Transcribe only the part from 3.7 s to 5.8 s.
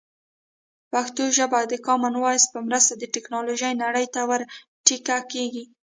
نړۍ ته ور ټيکه کېږي.